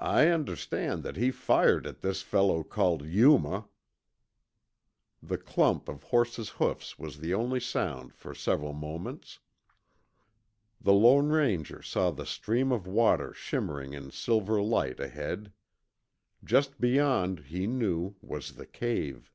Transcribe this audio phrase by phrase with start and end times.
[0.00, 3.70] I understand that he fired at this fellow called Yuma."
[5.22, 9.38] The clump of horses' hoofs was the only sound for several moments.
[10.78, 15.54] The Lone Ranger saw the stream of water shimmering in silver light ahead.
[16.44, 19.32] Just beyond, he knew, was the cave.